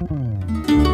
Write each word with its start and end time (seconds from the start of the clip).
Mm. 0.00 0.89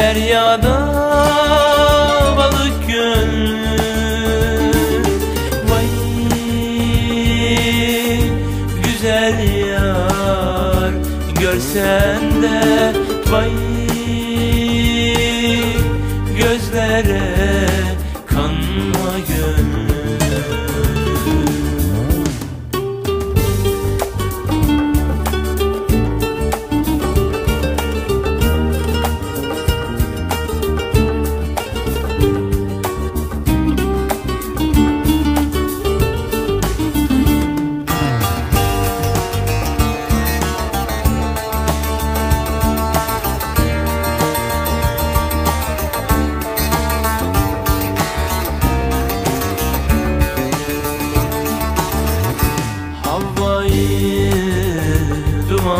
Deryada 0.00 0.76
balık 2.36 2.88
gönlüm 2.88 3.62
Vay 5.68 5.88
güzel 8.84 9.38
yar 9.68 10.92
Görsen 11.40 12.42
de 12.42 12.92
vay 13.30 13.79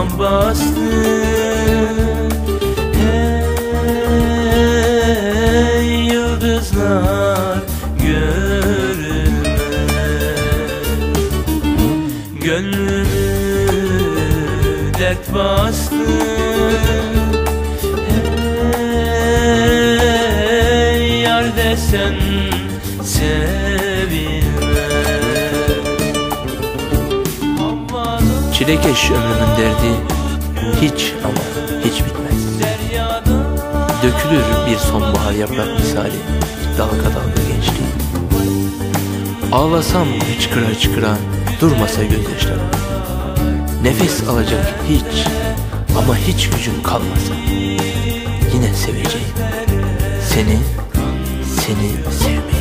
duman 0.00 0.18
bastı. 0.18 0.80
Hey 5.74 5.88
yıldızlar 6.06 7.58
görünmez 8.02 8.30
Gönlümü 12.44 13.04
dert 14.98 15.34
bastı. 15.34 15.94
Hey 20.80 21.20
yar 21.20 21.56
desen 21.56 22.14
sevilmez 23.04 24.39
Çilekeş 28.60 29.10
ömrümün 29.10 29.56
derdi 29.58 29.92
hiç 30.80 31.12
ama 31.24 31.64
hiç 31.84 32.04
bitmez. 32.04 32.60
Dökülür 34.02 34.44
bir 34.66 34.76
sonbahar 34.76 35.32
yaprak 35.32 35.80
misali 35.80 36.12
dalga 36.78 36.96
dalga 36.96 37.42
gençliğim. 37.48 37.92
Ağlasam 39.52 40.06
hıçkıra 40.08 40.66
hıçkıra 40.66 41.16
durmasa 41.60 42.02
gözyaşlarım. 42.02 42.70
Nefes 43.82 44.28
alacak 44.28 44.74
hiç 44.88 45.26
ama 45.98 46.16
hiç 46.16 46.50
gücüm 46.50 46.82
kalmasa 46.82 47.34
yine 48.54 48.74
seveceğim. 48.74 49.28
Seni, 50.28 50.58
seni 51.44 52.12
sevmeyi. 52.12 52.59